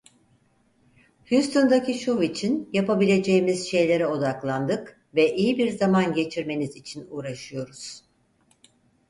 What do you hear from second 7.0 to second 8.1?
uğraşıyoruz.